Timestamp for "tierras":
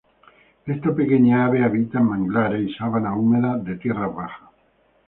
3.77-4.11